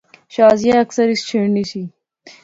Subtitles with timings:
[0.33, 1.81] شازیہ اکثر اس چھیڑنی سی